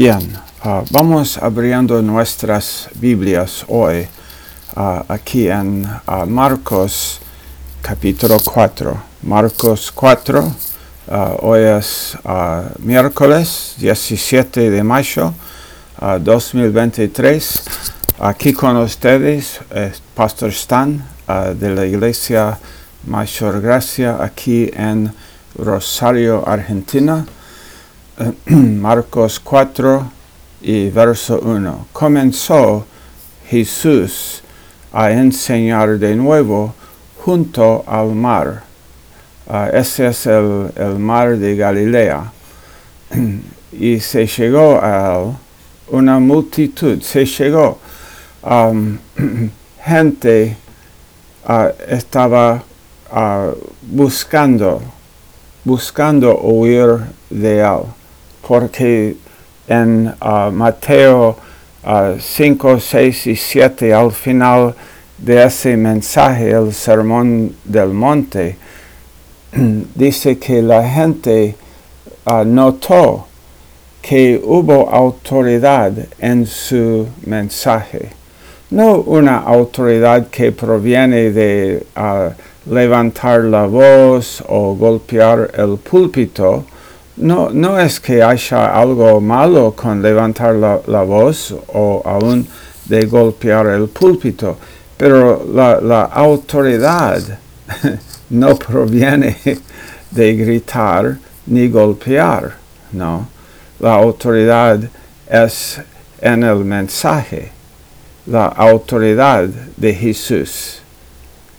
[0.00, 4.08] Bien, uh, vamos abriendo nuestras Biblias hoy
[4.74, 7.20] uh, aquí en uh, Marcos
[7.82, 8.96] capítulo 4.
[9.24, 10.54] Marcos 4,
[11.42, 12.16] hoy es
[12.78, 15.34] miércoles 17 de mayo
[16.00, 17.62] 2023.
[18.20, 21.04] Aquí con ustedes es Pastor Stan
[21.56, 22.58] de la Iglesia
[23.06, 25.12] Mayor Gracia aquí en
[25.58, 27.26] Rosario, Argentina.
[28.46, 30.12] Marcos 4
[30.60, 31.86] y verso 1.
[31.90, 32.84] Comenzó
[33.48, 34.42] Jesús
[34.92, 36.74] a enseñar de nuevo
[37.24, 38.62] junto al mar.
[39.46, 42.30] Uh, ese es el, el, mar de Galilea.
[43.72, 45.34] y se llegó a él
[45.88, 47.78] una multitud, se llegó.
[48.42, 48.98] Um,
[49.82, 50.56] gente
[51.48, 52.62] uh, estaba
[53.10, 54.82] uh, buscando,
[55.64, 57.00] buscando huir
[57.30, 57.99] de él
[58.50, 59.14] porque
[59.68, 61.36] en uh, Mateo
[61.84, 64.74] uh, 5, 6 y 7, al final
[65.16, 68.56] de ese mensaje, el sermón del monte,
[69.94, 71.54] dice que la gente
[72.26, 73.28] uh, notó
[74.02, 78.10] que hubo autoridad en su mensaje.
[78.70, 81.86] No una autoridad que proviene de
[82.66, 86.64] levantar la voz o golpear el púlpito,
[87.20, 92.46] no, no es que haya algo malo con levantar la, voz o aún
[92.86, 94.56] de golpear el púlpito,
[94.96, 97.20] pero la, la autoridad
[98.30, 99.36] no proviene
[100.10, 102.54] de gritar ni golpear,
[102.92, 103.28] ¿no?
[103.78, 104.80] La autoridad
[105.28, 105.80] es
[106.20, 107.50] en el mensaje,
[108.26, 110.80] la autoridad de Jesús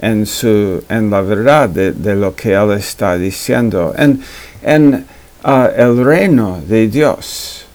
[0.01, 3.93] en, su, en la verdad de, de lo que Él está diciendo.
[3.97, 4.21] En,
[4.63, 5.05] en,
[5.43, 7.65] el reino de Dios.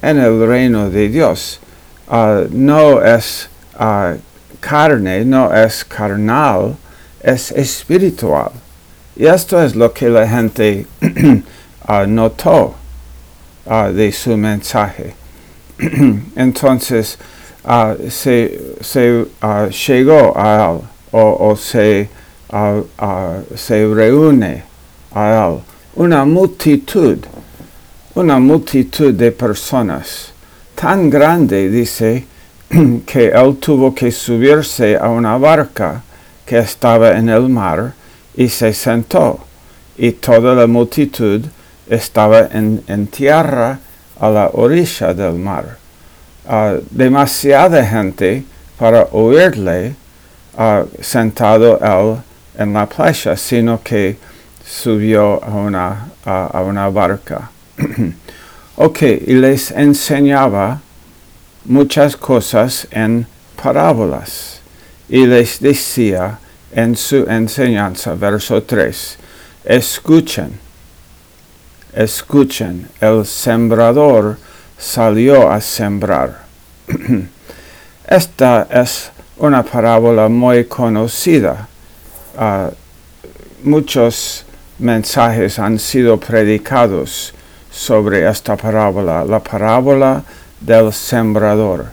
[0.00, 1.60] En el reino de Dios
[2.08, 4.16] uh, no es uh,
[4.60, 6.76] carne, no es carnal,
[7.22, 8.50] es espiritual.
[9.16, 10.86] Y esto es lo que la gente
[12.08, 12.74] notó
[13.94, 15.14] de su mensaje.
[16.36, 17.18] Entonces
[18.08, 19.26] se, se
[19.86, 20.80] llegó a él
[21.12, 22.08] o, o se,
[23.54, 24.64] se reúne
[25.14, 25.60] a él
[25.94, 27.18] una multitud,
[28.14, 30.32] una multitud de personas,
[30.74, 32.24] tan grande, dice,
[33.06, 36.02] que él tuvo que subirse a una barca
[36.46, 37.92] que estaba en el mar
[38.34, 39.40] y se sentó,
[39.98, 41.42] y toda la multitud
[41.88, 43.78] estaba en, tierra
[44.18, 45.76] a la orilla del mar.
[46.48, 48.44] Uh, demasiada gente
[48.78, 49.94] para oírle
[50.56, 52.22] uh, sentado él
[52.58, 54.16] en la playa, sino que
[54.72, 57.50] subió a una, a, una barca.
[58.76, 60.80] ok, y les enseñaba
[61.66, 63.26] muchas cosas en
[63.62, 64.60] parábolas
[65.08, 66.38] y les decía
[66.72, 69.18] en su enseñanza, verso 3,
[69.64, 70.58] escuchen,
[71.92, 74.38] escuchen, el sembrador
[74.78, 76.44] salió a sembrar.
[78.08, 81.68] Esta es una parábola muy conocida.
[82.34, 82.70] Uh,
[83.62, 84.46] muchos
[84.78, 87.32] mensajes han sido predicados
[87.70, 90.22] sobre esta parábola, la parábola
[90.60, 91.86] del sembrador.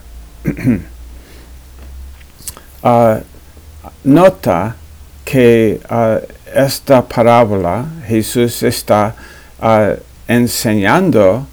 [2.84, 3.20] uh,
[4.04, 4.76] nota
[5.24, 6.20] que uh,
[6.54, 9.14] esta parábola Jesús está
[9.62, 9.96] uh,
[10.28, 11.48] enseñando,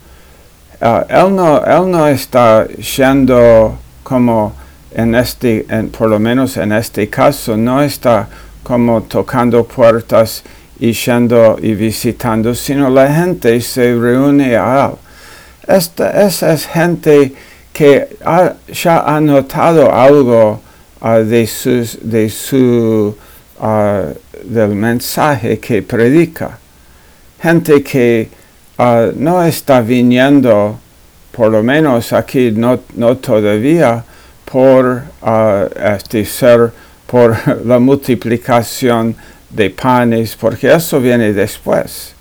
[0.81, 4.53] él, no, él no está yendo como
[4.93, 5.67] en este,
[5.97, 8.29] por lo menos en este caso, no está
[8.63, 10.43] como tocando puertas
[10.79, 14.97] yendo y visitando, sino la gente se reúne a él.
[15.67, 17.33] Esta, esa es gente
[17.73, 18.17] que
[18.73, 20.61] ya ha notado algo
[21.01, 23.17] uh, de, sus, de su,
[23.61, 24.15] uh,
[24.45, 26.59] del mensaje que predica.
[27.43, 28.29] Gente que
[28.79, 30.79] uh, no está viniendo,
[31.33, 34.05] por lo menos aquí no, no todavía,
[34.45, 35.03] por
[35.77, 36.25] este
[37.07, 37.37] por
[37.67, 39.15] la multiplicación
[39.57, 42.15] de panes, porque eso viene después.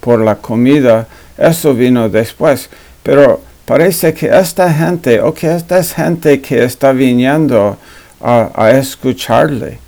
[0.00, 1.06] Por la comida,
[1.38, 2.68] eso vino después.
[3.02, 7.78] Pero parece que esta gente, o que esta es gente que está viniendo
[8.20, 9.78] a, escucharle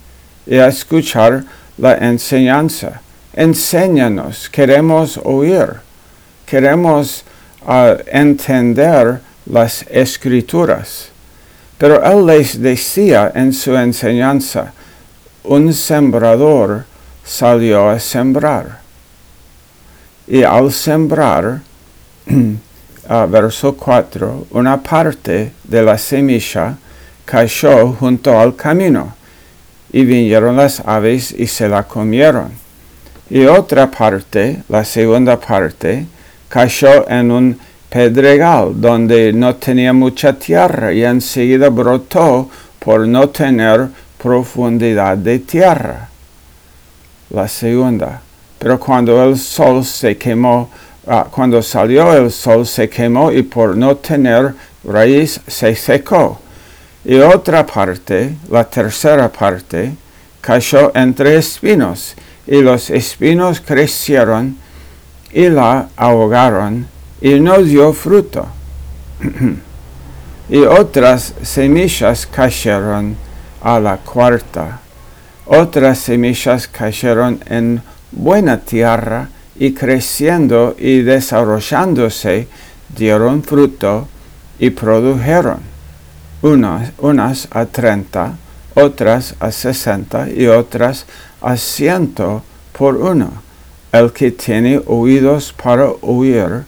[0.46, 1.44] y a escuchar
[1.78, 3.00] la enseñanza.
[3.34, 5.66] Enséñanos, queremos oír,
[6.46, 7.24] queremos
[7.66, 11.08] uh, entender las escrituras.
[11.78, 14.72] Pero él les decía en su enseñanza,
[15.46, 16.84] un sembrador
[17.24, 18.80] salió a sembrar.
[20.26, 21.60] Y al sembrar,
[22.30, 26.76] uh, verso 4, una parte de la semilla
[27.24, 29.14] cayó junto al camino,
[29.92, 32.50] y vinieron las aves y se la comieron.
[33.30, 36.06] Y otra parte, la segunda parte,
[36.48, 37.58] cayó en un
[37.88, 43.88] pedregal donde no tenía mucha tierra y enseguida brotó por no tener
[44.26, 46.08] profundidad de tierra.
[47.30, 48.20] La segunda.
[48.58, 50.68] Pero cuando el sol se quemó,
[51.06, 54.52] ah, cuando salió el sol se quemó y por no tener
[54.82, 56.40] raíz se secó.
[57.04, 59.92] Y otra parte, la tercera parte,
[60.40, 62.16] cayó entre espinos,
[62.48, 64.56] y los espinos crecieron
[65.32, 66.88] y la ahogaron,
[67.20, 68.44] y no dio fruto.
[70.48, 73.25] y otras semillas cayeron
[73.66, 74.78] a la cuarta.
[75.44, 77.82] Otras semillas cayeron en
[78.12, 82.46] buena tierra y creciendo y desarrollándose
[82.96, 84.06] dieron fruto
[84.60, 85.58] y produjeron
[86.42, 88.36] unas, unas a treinta,
[88.74, 91.04] otras a sesenta y otras
[91.40, 93.42] a ciento por uno.
[93.90, 96.64] El que tiene oídos para oír,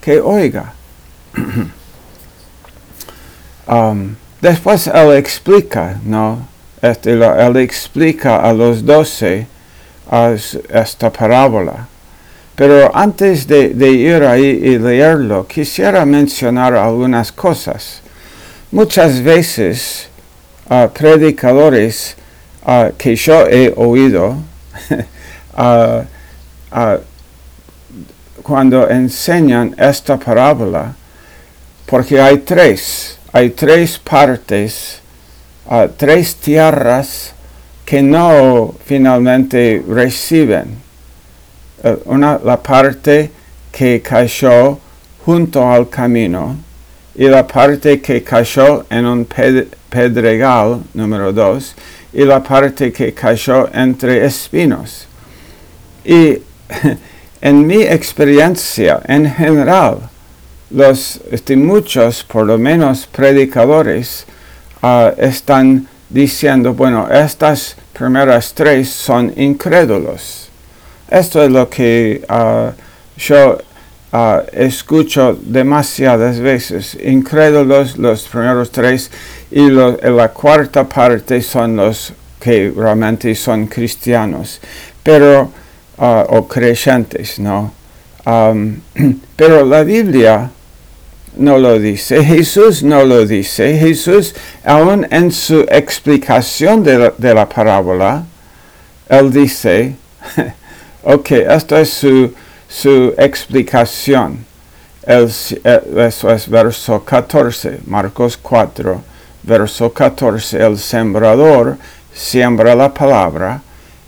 [0.00, 0.72] que oiga.
[3.68, 6.46] Um, después él explica, ¿no?
[6.82, 9.46] Este, él explica a los doce
[10.68, 11.88] esta parábola.
[12.54, 18.00] Pero antes de, ir ahí y leerlo, quisiera mencionar algunas cosas.
[18.70, 20.08] Muchas veces
[20.94, 22.16] predicadores
[22.96, 24.36] que yo he oído
[28.42, 30.94] cuando enseñan esta parábola,
[31.84, 35.02] porque hay tres, hay tres partes,
[35.98, 37.34] tres tierras
[37.84, 40.78] que no finalmente reciben.
[41.84, 43.30] Eh, una, la parte
[43.70, 44.78] que cayó
[45.22, 46.56] junto al camino
[47.14, 51.74] y la parte que cayó en un pedregal, número dos,
[52.14, 55.06] y la parte que cayó entre espinos.
[56.06, 56.38] Y
[57.42, 60.08] en mi experiencia en general,
[60.70, 64.26] los este, muchos, por lo menos predicadores,
[64.82, 70.48] uh, están diciendo, bueno, estas primeras tres son incrédulos.
[71.08, 72.72] Esto es lo que uh,
[73.16, 73.58] yo
[74.12, 76.96] uh, escucho demasiadas veces.
[77.02, 79.10] Incrédulos los primeros tres
[79.50, 84.60] y la cuarta parte son los que realmente son cristianos,
[85.02, 85.50] pero
[85.98, 87.72] o creyentes, ¿no?
[89.36, 90.50] Pero la Biblia
[91.36, 94.34] no lo dice, Jesús no lo dice, Jesús
[94.64, 98.24] aún en su explicación de la, parábola,
[99.08, 99.94] él dice,
[101.02, 104.44] ok, esta es su, explicación.
[105.06, 109.02] eso es verso 14, Marcos 4,
[109.42, 111.76] verso 14, el sembrador
[112.12, 113.60] siembra la palabra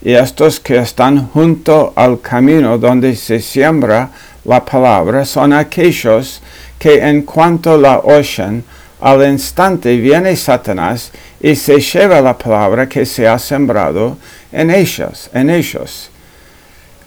[0.02, 4.10] y estos que están junto al camino donde se siembra
[4.44, 6.40] la palabra son aquellos
[6.78, 8.64] que en cuanto la oyen,
[9.00, 14.18] al instante viene Satanás y se lleva la palabra que se ha sembrado
[14.52, 16.10] en ellos, en ellos.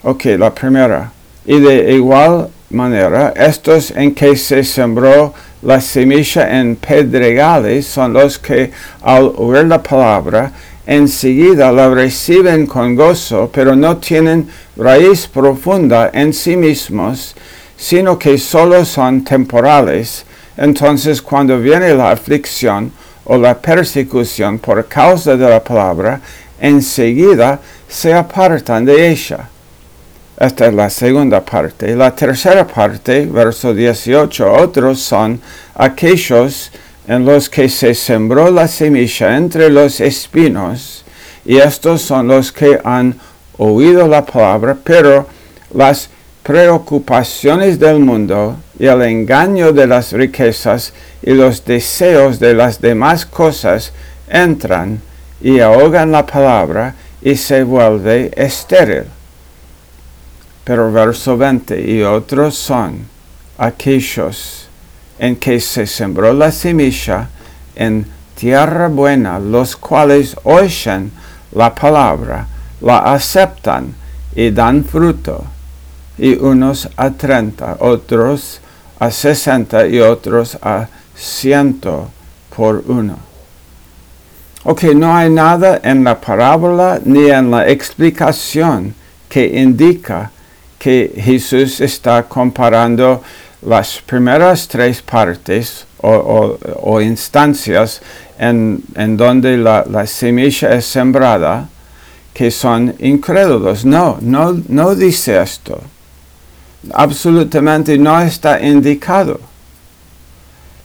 [0.03, 1.11] Ok, la primera.
[1.45, 8.39] Y de igual manera, estos en que se sembró la semilla en pedregales son los
[8.39, 10.51] que al oír la palabra
[10.87, 17.35] enseguida la reciben con gozo, pero no tienen raíz profunda en sí mismos,
[17.81, 20.23] sino que solo son temporales.
[20.55, 22.91] Entonces cuando viene la aflicción
[23.25, 26.21] o la persecución por causa de la palabra,
[26.59, 27.59] enseguida
[27.89, 29.49] se apartan de ella.
[30.39, 31.95] Esta es la segunda parte.
[31.95, 35.41] La tercera parte, verso 18, otros son
[35.73, 36.71] aquellos
[37.07, 41.03] en los que se sembró la semilla entre los espinos,
[41.45, 43.15] y estos son los que han
[43.57, 45.27] oído la palabra, pero
[45.73, 46.09] las
[46.43, 53.25] preocupaciones del mundo y el engaño de las riquezas y los deseos de las demás
[53.25, 53.93] cosas
[54.27, 55.01] entran
[55.39, 59.03] y ahogan la palabra y se vuelve estéril.
[60.63, 63.05] Pero verso 20, y otros son
[63.57, 64.67] aquellos
[65.19, 67.29] en que se sembró la semilla
[67.75, 71.11] en tierra buena, los cuales oyen
[71.51, 72.47] la palabra,
[72.79, 73.93] la aceptan
[74.35, 75.45] y dan fruto
[76.21, 78.61] y unos a treinta, otros
[78.99, 82.11] a sesenta y otros a ciento
[82.55, 83.17] por uno.
[84.63, 88.93] Ok, no hay nada en la parábola ni en la explicación
[89.27, 90.29] que indica
[90.77, 93.23] que Jesús está comparando
[93.63, 98.01] las primeras tres partes o, instancias
[98.37, 98.83] en,
[99.17, 101.67] donde la, semilla es sembrada,
[102.31, 103.83] que son incrédulos.
[103.85, 105.81] No, no, no dice esto.
[106.93, 109.39] Absolutamente no está indicado.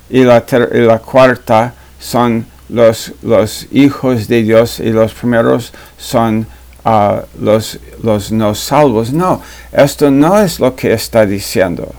[0.09, 6.47] Y la, y la cuarta son los, los, hijos de Dios y los primeros son
[6.85, 9.13] uh, los, los no salvos.
[9.13, 11.93] No, esto no es lo que está diciendo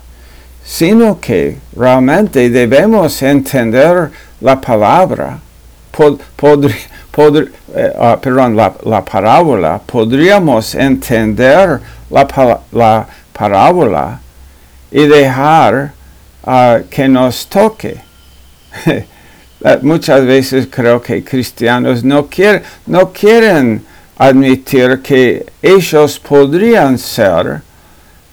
[0.68, 4.12] sino que realmente debemos entender
[4.42, 5.40] la palabra,
[5.98, 11.80] eh, ah, perdón, la, parábola, podríamos entender
[12.12, 13.08] la, la
[13.38, 14.20] parábola
[14.92, 15.94] y dejar
[16.46, 18.02] ah, que nos toque.
[19.82, 23.86] Muchas veces creo que cristianos no, quieren
[24.18, 27.62] admitir que ellos podrían ser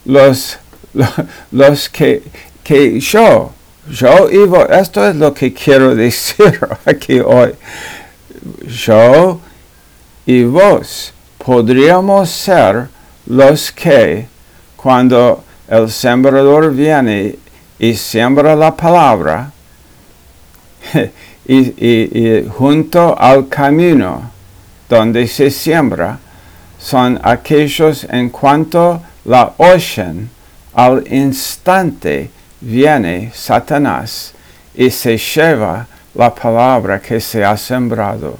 [0.05, 0.59] los
[1.51, 2.23] los que,
[2.63, 3.53] que yo,
[3.91, 7.55] yo y vos, esto es lo que quiero decir aquí hoy.
[8.67, 9.41] Yo
[10.27, 12.89] y vos podríamos ser
[13.27, 14.29] los que
[14.85, 17.37] cuando el sembrador viene
[17.79, 19.51] y siembra la palabra
[21.49, 24.31] y, junto al camino
[24.87, 26.19] donde se siembra
[26.79, 30.29] son aquellos en cuanto la oyen
[30.75, 32.29] al instante
[32.61, 34.35] viene Satanás
[34.75, 38.37] y se lleva la palabra que se ha sembrado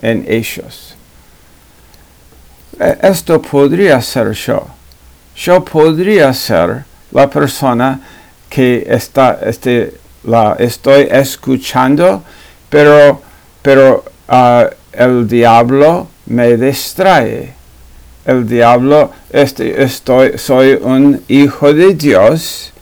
[0.00, 0.94] en ellos.
[2.78, 4.77] E, esto podría ser yo.
[5.38, 8.00] Yo podría ser la persona
[8.50, 12.24] que está, este, la estoy escuchando,
[12.68, 13.22] pero,
[13.62, 17.54] pero ah, el diablo me distrae.
[18.24, 22.72] El diablo, este, estoy, soy un hijo de Dios,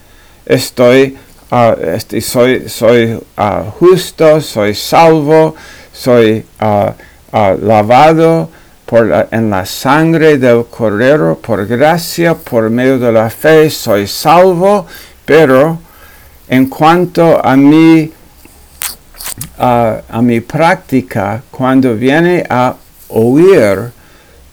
[0.47, 1.17] estoy,
[1.51, 5.55] uh, este, soy, soy uh, justo, soy salvo,
[5.93, 6.45] soy
[7.31, 8.49] lavado
[8.87, 14.07] por la, en la sangre del Cordero, por gracia, por medio de la fe, soy
[14.07, 14.87] salvo,
[15.25, 15.79] pero
[16.49, 18.11] en cuanto a mi,
[19.59, 22.75] a mi práctica, cuando viene a
[23.09, 23.91] oír,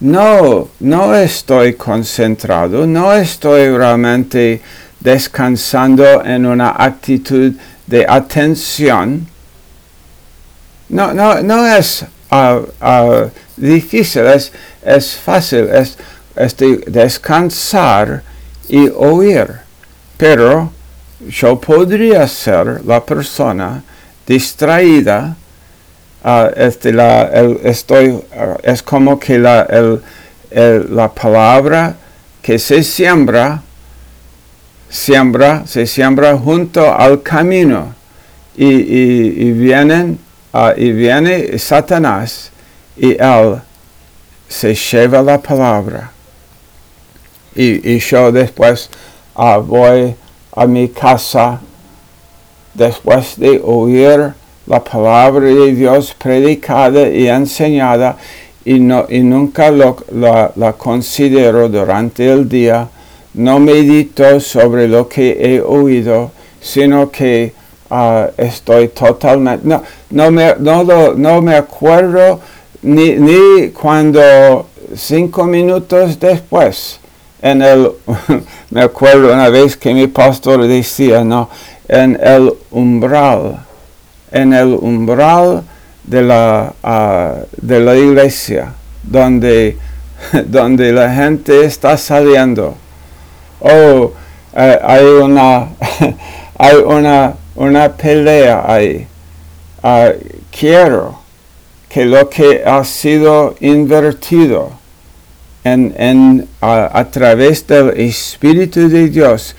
[0.00, 4.60] no, no estoy concentrado, no estoy realmente
[5.00, 7.52] descansando en una actitud
[7.86, 9.26] de atención.
[10.88, 14.52] No, no, no es uh, uh, difícil, es,
[14.84, 15.96] es fácil, es,
[16.36, 18.22] es descansar
[18.68, 19.60] y oír.
[20.16, 20.72] Pero
[21.28, 23.82] yo podría ser la persona
[24.26, 25.36] distraída
[26.56, 27.24] este, la,
[27.64, 29.66] estoy, ah, es como que la,
[30.50, 31.96] la palabra
[32.40, 33.62] que se siembra,
[34.88, 37.94] siembra, se siembra junto al camino
[38.56, 40.18] y, vienen,
[40.54, 42.50] uh, y viene Satanás
[42.96, 43.60] y él
[44.48, 46.10] se lleva la palabra.
[47.54, 48.88] Y, y yo después
[49.34, 50.14] voy
[50.56, 51.60] a mi casa
[52.72, 54.32] después de oír
[54.66, 58.16] la palabra de Dios predicada y enseñada
[58.64, 62.88] y, no, y nunca la, considero durante el día,
[63.34, 66.30] no medito sobre lo que he oído,
[66.60, 67.52] sino que
[67.90, 72.40] ah, estoy totalmente, no, no, me, no, me acuerdo
[72.82, 77.00] ni, ni cuando cinco minutos después,
[77.42, 77.90] en el,
[78.70, 81.48] me acuerdo una vez que mi pastor decía, no,
[81.88, 83.64] en el umbral
[84.34, 85.62] en el umbral
[86.02, 89.78] de la, ah, de la iglesia, donde,
[90.46, 92.74] donde la gente está saliendo.
[93.60, 94.12] Oh,
[94.56, 95.68] eh, hay una,
[96.58, 99.06] hay una, una pelea ahí.
[99.82, 100.12] Ah,
[100.50, 101.18] quiero
[101.88, 104.72] que lo que ha sido invertido
[105.62, 109.54] en, en, a través del Espíritu de Dios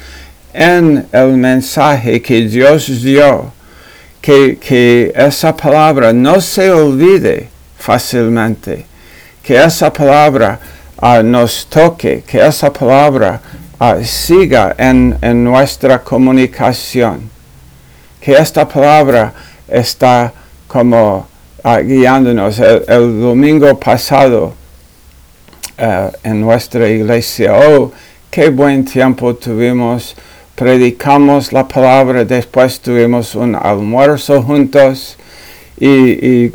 [0.53, 3.53] en el mensaje que Dios dio
[4.25, 7.47] que, esa palabra no se olvide
[7.77, 8.85] fácilmente,
[9.43, 10.59] que esa palabra
[10.97, 13.39] ah, nos toque, que esa palabra
[13.79, 17.29] ah, siga en, nuestra comunicación,
[18.25, 19.32] que esta palabra
[19.67, 20.34] está
[20.67, 21.27] como
[21.63, 22.60] ah, guiándonos.
[22.60, 24.55] El, domingo pasado
[25.77, 27.91] en nuestra iglesia, oh,
[28.32, 30.15] qué buen tiempo tuvimos
[30.55, 35.17] predicamos la palabra, después tuvimos un almuerzo juntos
[35.77, 36.51] y,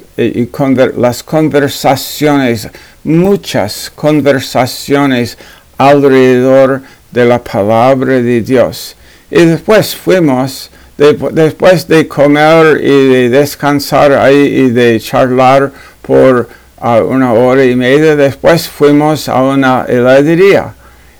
[0.97, 2.69] las conversaciones,
[3.05, 5.37] muchas conversaciones
[5.77, 8.97] alrededor de la palabra de Dios.
[9.31, 16.49] Y después fuimos, después de comer y de descansar ahí y de charlar por
[16.83, 20.75] uh, una hora y media, después fuimos a una heladería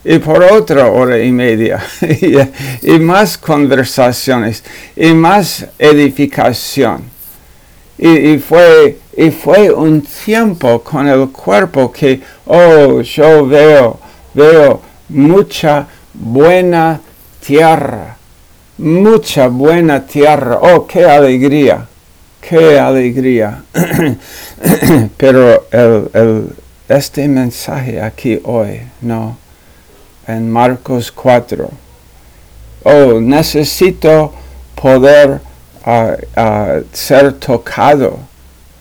[0.05, 1.83] y por otra hora y media
[2.83, 4.63] y, más conversaciones
[4.97, 7.05] y más edificación.
[8.03, 14.01] Y, fue, y fue un tiempo con el cuerpo que, oh, yo veo,
[14.33, 16.99] veo mucha buena
[17.45, 18.17] tierra,
[18.81, 21.87] mucha buena tierra, oh, qué alegría,
[22.41, 23.63] qué alegría.
[25.17, 26.49] Pero el,
[26.89, 29.37] este mensaje aquí hoy, no
[30.27, 31.71] en Marcos 4.
[32.85, 34.33] Oh, necesito
[34.75, 35.41] poder
[35.85, 38.19] ah, ah, ser tocado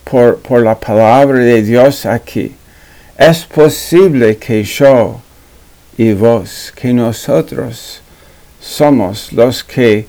[0.03, 2.55] por, por la palabra de Dios aquí.
[3.17, 5.19] Es posible que yo
[5.97, 8.01] y vos, que nosotros
[8.69, 10.05] somos los que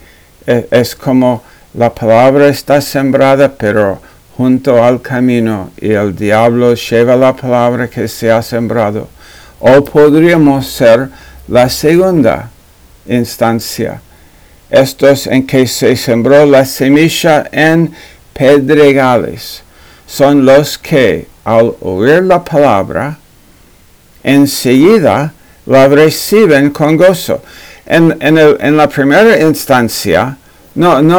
[0.47, 1.43] e, es como
[1.75, 4.01] la palabra está sembrada, pero
[4.37, 9.09] junto al camino y el diablo lleva la palabra que se ha sembrado.
[9.61, 11.09] O podríamos ser
[11.49, 12.51] la segunda
[13.07, 14.01] instancia,
[14.71, 17.93] estos en que se sembró la semilla en
[18.33, 19.63] pedregales,
[20.07, 23.19] son los que al oír la palabra,
[24.23, 25.33] enseguida
[25.67, 27.43] la reciben con gozo.
[27.93, 30.37] En, en, la primera instancia,
[30.77, 31.19] no, no,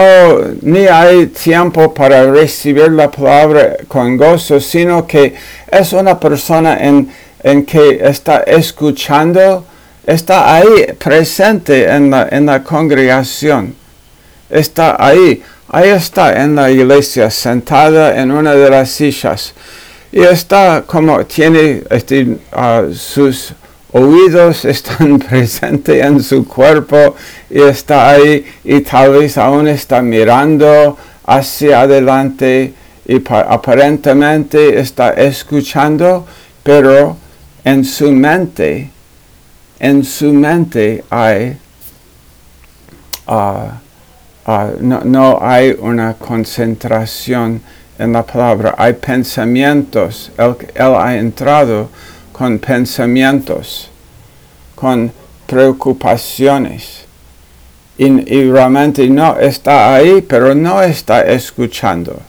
[0.61, 5.33] ni hay tiempo para recibir la palabra con gozo, sino que
[5.69, 7.09] es una persona en,
[7.43, 9.65] en que está escuchando
[10.05, 13.75] está ahí presente en la, en la congregación.
[14.49, 19.53] Está ahí, ahí está en la iglesia, sentada en una de las sillas.
[20.11, 22.37] Y está como tiene este,
[22.93, 23.53] sus
[23.93, 27.15] oídos están presentes en su cuerpo
[27.49, 32.73] y está ahí y tal vez aún está mirando hacia adelante
[33.07, 36.25] y aparentemente está escuchando,
[36.63, 37.17] pero
[37.63, 38.89] en su mente
[39.81, 41.57] en su mente hay,
[43.27, 43.71] uh,
[44.45, 47.59] uh, no, hay una concentración
[47.97, 50.55] en la palabra, hay pensamientos, él,
[50.95, 51.89] ha entrado
[52.31, 53.89] con pensamientos,
[54.75, 55.11] con
[55.45, 57.05] preocupaciones.
[57.97, 62.19] Y, realmente no está ahí, pero no está escuchando.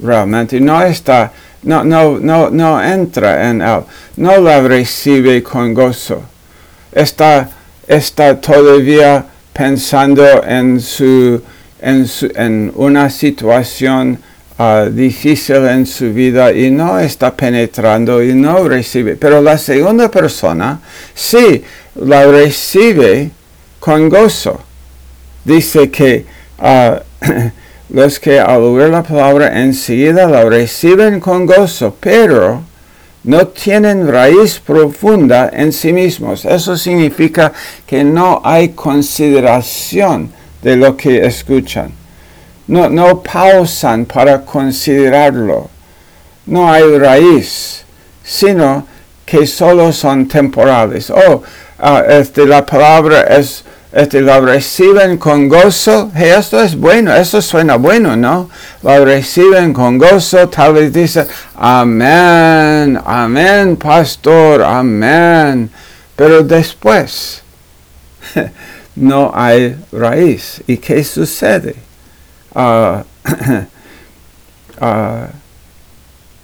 [0.00, 1.30] Realmente no está,
[1.62, 3.82] no, no, no, no entra en él,
[4.16, 6.22] no la recibe con gozo
[6.94, 7.50] está,
[7.86, 11.42] está todavía pensando en, su,
[11.80, 14.18] en, su, en una situación
[14.58, 19.16] uh, difícil en su vida y no está penetrando y no recibe.
[19.16, 20.80] Pero la segunda persona
[21.14, 21.62] sí
[21.96, 23.30] la recibe
[23.80, 24.60] con gozo.
[25.44, 26.26] Dice que
[26.58, 26.96] uh,
[27.90, 32.62] los que al oír la palabra enseguida la reciben con gozo, pero
[33.24, 36.44] no tienen raíz profunda en sí mismos.
[36.44, 37.52] Eso significa
[37.86, 40.30] que no hay consideración
[40.62, 42.03] de lo que escuchan.
[42.66, 45.68] No, no pausan para considerarlo.
[46.46, 47.84] No hay raíz,
[48.22, 48.86] sino
[49.24, 51.10] que solo son temporales.
[51.10, 51.42] Oh,
[51.80, 56.10] uh, este, la palabra es este, la reciben con gozo.
[56.16, 58.50] esto es bueno, eso suena bueno, ¿no?
[58.82, 65.70] La reciben con gozo, tal vez dicen, amén, amén, pastor, amén.
[66.16, 67.42] Pero después
[68.96, 70.60] no hay raíz.
[70.66, 71.76] ¿Y qué sucede?
[72.54, 73.04] Ah,
[74.80, 75.26] ah,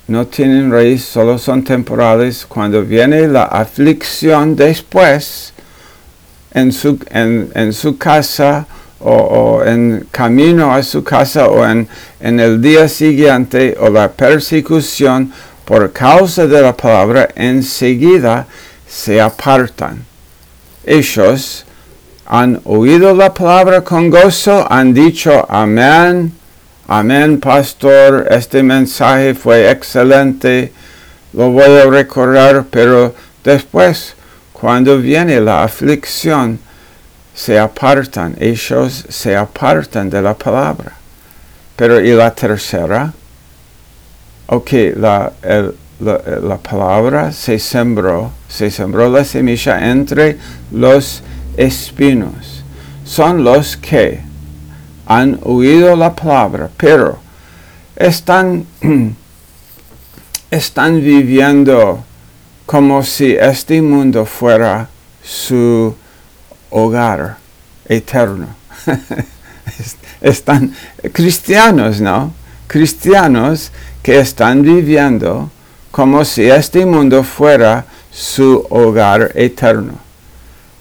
[0.09, 2.45] no tienen raíz, solo son temporales.
[2.47, 5.53] Cuando viene la aflicción después,
[6.53, 8.67] en su, en, su casa
[8.99, 11.89] o, en camino a su casa o en,
[12.21, 15.33] en el día siguiente o la persecución
[15.65, 18.47] por causa de la palabra, enseguida
[18.89, 20.05] se apartan.
[20.85, 21.65] Ellos
[22.33, 26.33] han oído la palabra con gozo, han dicho amén,
[26.87, 30.73] amén pastor, este mensaje fue excelente,
[31.33, 34.15] lo voy a recordar, pero después
[34.53, 36.61] cuando viene la aflicción,
[37.35, 40.93] se apartan, ellos se apartan de la palabra.
[41.75, 43.13] Pero ¿y la tercera?
[44.47, 45.33] Ok, la,
[45.99, 50.37] la, palabra se sembró, se sembró la semilla entre
[50.71, 51.23] los
[51.57, 52.65] espinos.
[53.05, 54.21] Son los que
[55.07, 57.19] han oído la palabra, pero
[57.97, 58.67] están,
[60.51, 62.05] están viviendo
[62.67, 64.89] como si este mundo fuera
[65.23, 65.95] su
[66.71, 67.37] hogar.
[67.89, 68.47] eterno.
[70.21, 70.73] están
[71.13, 72.33] cristianos, ¿no?
[72.69, 75.51] Cristianos que están viviendo
[75.91, 79.95] como si este mundo fuera su hogar eterno.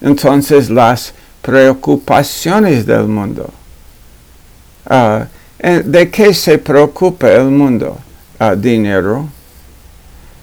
[0.00, 3.50] Entonces las preocupaciones del mundo.
[4.86, 5.26] Ah,
[5.58, 7.98] ¿De qué se preocupa el mundo?
[8.40, 9.28] Uh, dinero.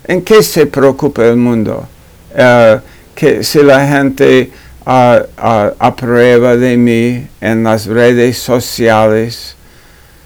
[0.03, 1.87] ¿En qué se preocupa el mundo?
[2.33, 2.79] Uh,
[3.15, 4.51] que si la gente
[4.85, 9.55] aprueba de mí en las redes sociales,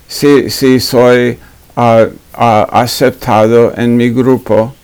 [0.08, 1.40] si, si soy
[2.34, 4.76] aceptado en mi grupo,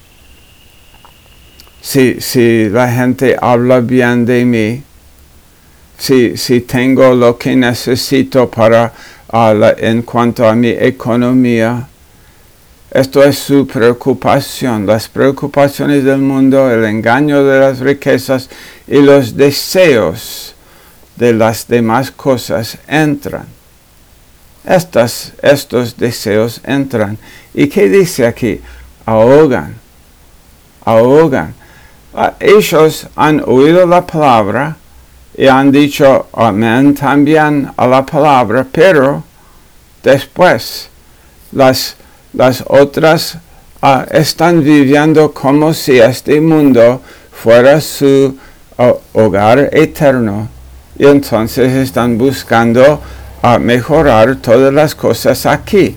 [1.81, 4.83] si, si la gente habla bien de mí,
[5.97, 8.93] si, si tengo lo que necesito para
[9.77, 11.87] en cuanto a mi economía.
[12.89, 18.49] Esto es su preocupación, las preocupaciones del mundo, el engaño de las riquezas
[18.87, 20.55] y los deseos
[21.17, 23.45] de las demás cosas entran.
[24.65, 27.17] Estas, estos deseos entran.
[27.53, 28.61] ¿Y qué dice aquí?
[29.05, 29.75] Ahogan,
[30.85, 31.53] ahogan.
[32.39, 34.75] Ellos han oído la palabra,
[35.37, 39.23] y han dicho amén también a la palabra, pero
[40.01, 40.89] después
[41.51, 41.95] las,
[42.33, 43.37] las otras
[43.83, 47.01] ah, están viviendo como si este mundo
[47.31, 48.35] fuera su
[48.79, 50.49] ah, hogar eterno
[50.97, 52.99] y entonces están buscando
[53.43, 55.95] ah, mejorar todas las cosas aquí,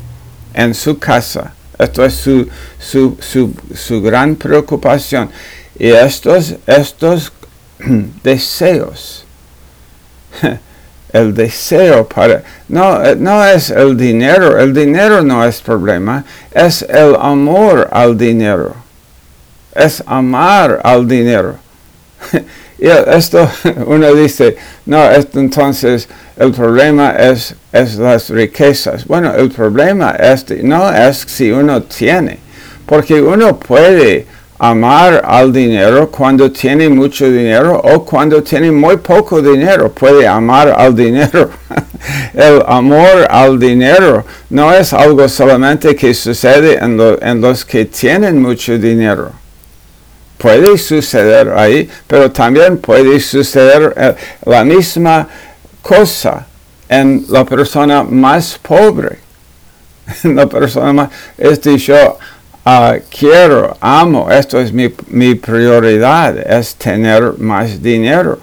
[0.52, 1.54] en su casa.
[1.78, 2.46] Esto es su,
[2.78, 5.30] su, su, su gran preocupación.
[5.80, 7.32] Y estos, estos
[8.22, 9.24] deseos
[11.12, 12.42] el deseo para...
[12.68, 18.16] No, eh, no es el dinero, el dinero no es problema, es el amor al
[18.18, 18.76] dinero.
[19.74, 21.56] Es amar al dinero.
[22.78, 23.50] y esto
[23.86, 29.06] uno dice, no, esto, entonces el problema es, es las riquezas.
[29.06, 32.38] Bueno, el problema es, no es si uno tiene,
[32.84, 34.26] porque uno puede
[34.62, 39.90] amar al dinero cuando tiene mucho dinero o cuando tiene muy poco dinero.
[39.90, 41.50] Puede amar al dinero.
[42.34, 48.78] El amor al dinero no es algo solamente que sucede en, los que tienen mucho
[48.78, 49.32] dinero.
[50.36, 55.26] Puede suceder ahí, pero también puede suceder eh, la misma
[55.80, 56.46] cosa
[56.86, 59.18] en la persona más pobre.
[60.24, 62.18] la persona más, es dicho,
[62.62, 68.38] Ah, quiero, amo, esto es mi, mi, prioridad, es tener más dinero.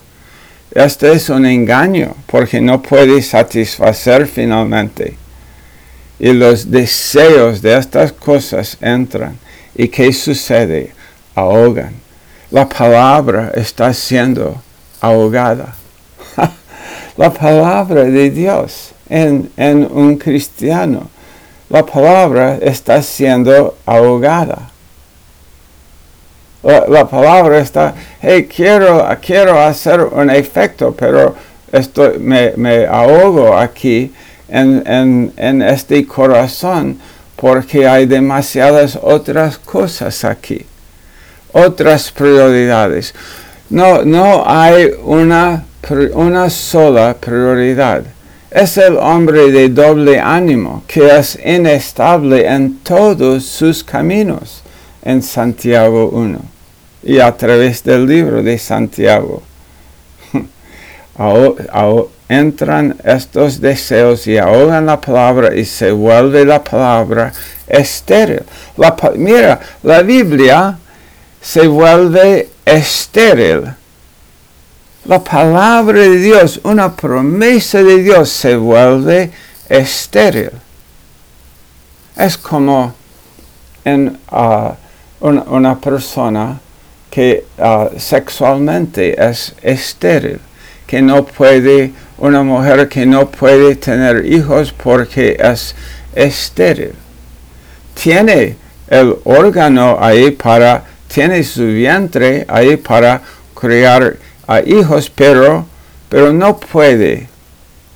[0.72, 5.16] Este es un engaño porque no puede satisfacer finalmente.
[6.18, 9.38] Y los deseos de estas cosas entran.
[9.76, 10.94] ¿Y qué sucede?
[11.36, 11.94] Ahogan.
[12.50, 14.60] La palabra está siendo
[15.00, 15.76] ahogada.
[17.18, 21.08] la palabra de Dios en, en un cristiano
[21.70, 24.70] la palabra está siendo ahogada.
[26.64, 31.36] La, palabra está, hey, quiero, quiero hacer un efecto, pero
[31.72, 34.12] estoy, me, me ahogo aquí
[34.50, 37.00] en, en, este corazón
[37.36, 40.66] porque hay demasiadas otras cosas aquí,
[41.54, 43.14] otras prioridades.
[43.70, 45.64] No, no hay una,
[46.14, 48.04] una sola prioridad
[48.58, 54.64] es el hombre de doble ánimo, que es inestable en todos sus caminos,
[55.04, 56.40] en Santiago 1,
[57.04, 59.44] y a través del libro de Santiago.
[62.30, 67.32] entran estos deseos y ahogan la palabra y se vuelve la palabra
[67.68, 68.42] estéril.
[69.16, 70.80] mira, la Biblia
[71.40, 73.66] se vuelve estéril
[75.08, 79.32] la palabra de Dios, una promesa de Dios se vuelve
[79.70, 80.52] estéril.
[82.18, 82.94] Es como
[83.86, 84.72] en uh,
[85.22, 86.60] una, persona
[87.10, 90.42] que uh, sexualmente es estéril,
[90.86, 95.74] que no puede, una mujer que no puede tener hijos porque es
[96.16, 96.92] estéril.
[97.94, 98.58] Tiene
[98.90, 103.22] el órgano ahí para, tiene su vientre ahí para
[103.56, 105.66] crear a hijos, pero,
[106.10, 107.28] pero no puede,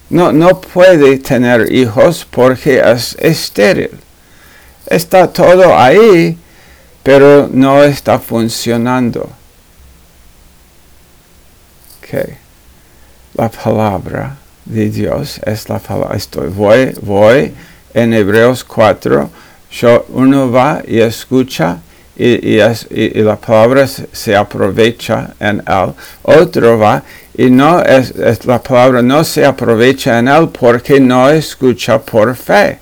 [0.09, 3.91] no, no puede tener hijos porque es estéril.
[4.85, 6.37] Está todo ahí,
[7.01, 9.29] pero no está funcionando.
[11.99, 12.37] Okay.
[13.35, 14.35] La palabra
[14.65, 16.17] de Dios es la palabra.
[16.17, 17.53] Estoy, voy, voy
[17.93, 19.29] en Hebreos 4.
[19.71, 21.79] Yo, uno va y escucha
[22.15, 22.57] y,
[23.21, 25.93] la palabra se, aprovecha en él.
[26.23, 27.03] Otro va
[27.37, 32.79] y no es, la palabra no se aprovecha en él porque no escucha por fe.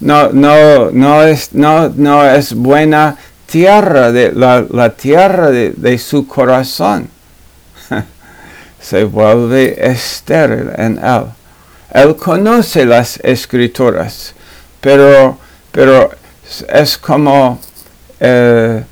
[0.00, 7.08] No, no, no, es, no, no es buena tierra, de, la, tierra de, su corazón.
[8.80, 11.24] se vuelve estéril en él.
[11.92, 14.34] Él conoce las escrituras,
[14.80, 15.38] pero,
[15.70, 16.10] pero
[16.68, 17.60] es como
[18.26, 18.82] eh,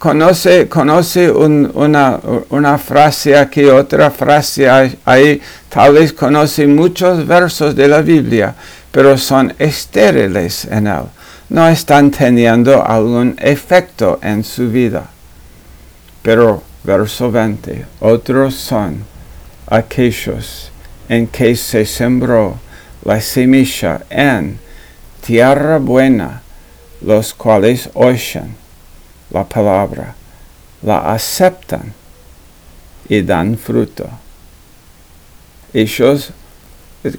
[0.00, 4.68] conoce, conoce una, una, frase aquí, otra frase
[5.04, 8.52] ahí, tal vez conoce muchos versos de la Biblia,
[8.90, 11.04] pero son estériles en él,
[11.50, 15.04] no están teniendo algún efecto en su vida.
[16.22, 19.04] Pero, verso 20, otros son
[19.68, 20.72] aquellos
[21.08, 22.58] en que se sembró
[23.04, 24.58] la semilla en
[25.24, 26.42] tierra buena,
[27.02, 28.59] los cuales oyen
[29.30, 30.14] la palabra,
[30.82, 31.92] la aceptan
[33.08, 34.08] y dan fruto.
[35.72, 36.30] Ellos,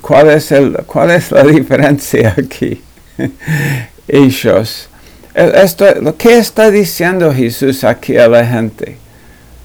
[0.01, 2.81] ¿cuál es, el, cuál es la diferencia aquí?
[4.07, 4.89] Ellos,
[5.33, 8.97] esto, lo está diciendo Jesús aquí a la gente,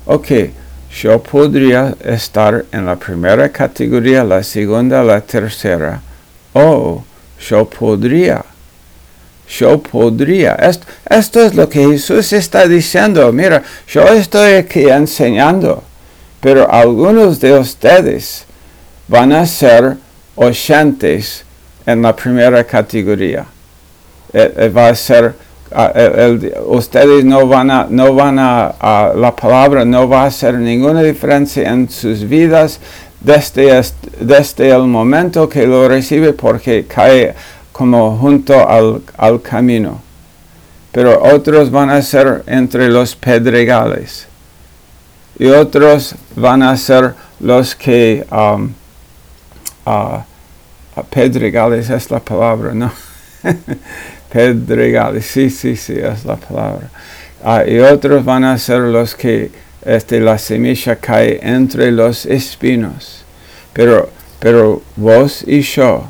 [0.04, 0.28] ok,
[1.02, 6.00] yo podría estar en la primera categoría, la segunda, la tercera,
[6.52, 7.04] o
[7.48, 8.44] yo podría
[9.48, 10.54] yo podría.
[10.54, 13.32] Esto, esto, es lo que Jesús está diciendo.
[13.32, 15.82] Mira, yo estoy aquí enseñando,
[16.40, 18.44] pero algunos de ustedes
[19.08, 19.96] van a ser
[20.34, 21.44] oyentes
[21.86, 23.46] en la primera categoría.
[24.32, 25.34] Eh, eh, va a ser,
[25.72, 25.92] ah,
[26.66, 31.70] ustedes no van a, no van a, la palabra no va a hacer ninguna diferencia
[31.70, 32.80] en sus vidas
[33.20, 33.82] desde,
[34.20, 37.34] desde el momento que lo recibe porque cae
[37.76, 40.00] como junto al, al camino,
[40.92, 44.26] pero otros van a ser entre los pedregales
[45.38, 48.72] y otros van a ser los que um,
[49.84, 50.22] uh,
[51.10, 52.90] pedregales es la palabra, ¿no?
[54.32, 56.88] pedregales, sí, sí, sí, es la palabra.
[57.44, 59.50] Uh, y otros van a ser los que
[59.84, 63.22] este, la semilla cae entre los espinos.
[63.74, 64.08] Pero,
[64.40, 66.04] pero vos y yo,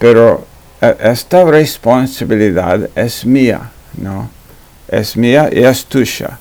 [0.00, 4.30] pero esta responsabilidad es mía, ¿no?
[4.88, 6.38] Es mía y es tuya.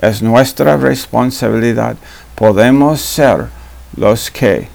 [0.00, 1.96] Es nuestra responsabilidad.
[2.34, 3.46] Podemos ser
[3.96, 4.68] los que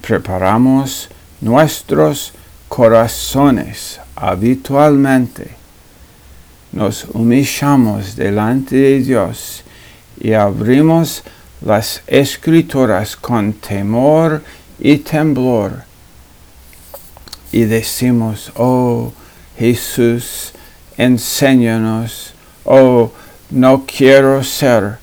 [0.00, 1.08] preparamos
[1.40, 2.32] nuestros
[2.68, 5.50] corazones habitualmente.
[6.72, 9.62] Nos humillamos delante de Dios
[10.20, 11.22] y abrimos
[11.60, 14.42] las escrituras con temor
[14.78, 15.91] y temblor
[17.52, 19.12] y decimos, oh
[19.58, 20.52] Jesús,
[20.96, 22.34] enséñanos,
[22.64, 23.12] oh,
[23.50, 24.98] no quiero ser,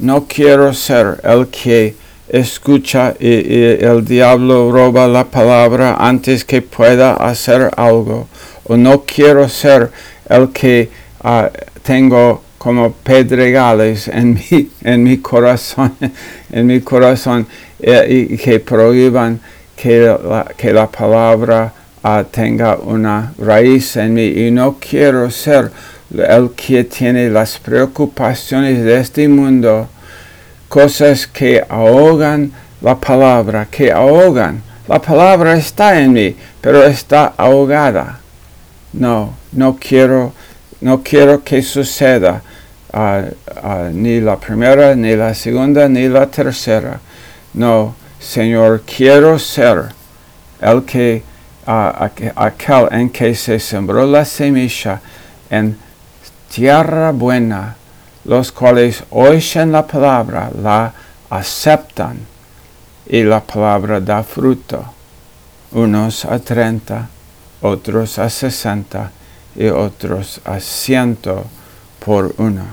[0.00, 1.94] no quiero ser el que
[2.28, 8.26] escucha y, el diablo roba la palabra antes que pueda hacer algo,
[8.64, 9.90] o no quiero ser
[10.28, 10.88] el que
[11.22, 11.50] ah,
[11.82, 15.94] tengo como pedregales en mi, en mi corazón,
[16.52, 17.46] en mi corazón,
[17.78, 19.38] eh, y que prohíban
[19.76, 25.70] que la, que la palabra uh, tenga una raíz en mí y no quiero ser
[26.10, 29.88] el que tiene las preocupaciones de este mundo,
[30.68, 34.62] cosas que ahogan la palabra, que ahogan.
[34.88, 38.20] La palabra está en mí, pero está ahogada.
[38.92, 40.32] No, no quiero,
[40.80, 42.40] no quiero que suceda
[42.94, 42.98] uh,
[43.66, 47.00] uh, ni la primera, ni la segunda, ni la tercera.
[47.54, 49.92] No, Señor, quiero ser
[50.60, 51.22] el que,
[51.66, 55.00] aquel en que se sembró la semilla
[55.50, 55.78] en
[56.52, 57.76] tierra buena,
[58.24, 60.92] los cuales oyen la palabra, la
[61.30, 62.18] aceptan
[63.06, 64.84] y la palabra da fruto,
[65.72, 67.08] unos a treinta,
[67.60, 69.10] otros a sesenta
[69.54, 71.44] y otros a ciento
[72.04, 72.64] por uno.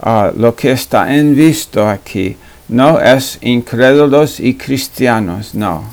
[0.00, 2.36] Ah, lo que está en visto aquí
[2.74, 5.84] no es incrédulos y cristianos, no,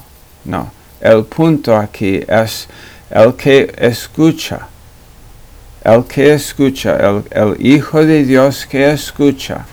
[0.45, 0.71] no.
[0.99, 2.67] El punto aquí es
[3.11, 4.67] el que escucha,
[5.83, 9.63] el que escucha, el, Hijo de Dios que escucha,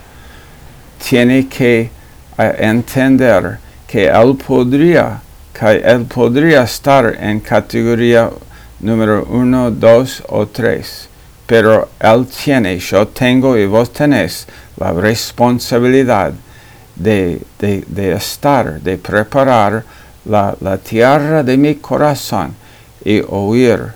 [1.08, 1.90] tiene que
[2.36, 5.22] eh, entender que él podría,
[5.58, 8.28] que él podría estar en categoría
[8.80, 11.08] número uno, dos o tres,
[11.46, 16.34] pero él tiene, yo tengo y vos tenés la responsabilidad
[16.98, 17.40] de,
[18.16, 19.84] estar, de preparar
[20.24, 22.54] la, tierra de mi corazón
[23.04, 23.92] y oír,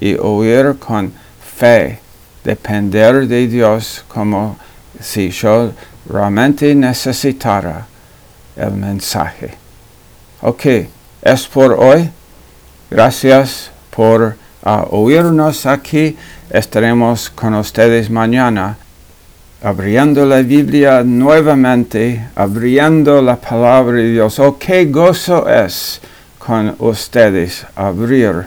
[0.00, 1.12] y oír con
[1.58, 2.00] fe
[2.42, 4.56] depender de Dios como
[5.00, 5.72] si yo
[6.08, 7.86] realmente necesitara
[8.56, 9.54] el mensaje.
[10.40, 10.64] Ok,
[11.22, 12.10] es por hoy.
[12.90, 16.16] Gracias por uh, oírnos aquí.
[16.50, 18.78] Estaremos con ustedes mañana
[19.62, 24.38] abriendo la Biblia nuevamente, abriendo la palabra de Dios.
[24.38, 26.00] Oh, qué gozo es
[26.38, 28.46] con ustedes abrir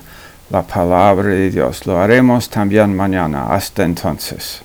[0.50, 1.86] la palabra de Dios.
[1.86, 3.48] Lo haremos también mañana.
[3.54, 4.62] Hasta entonces.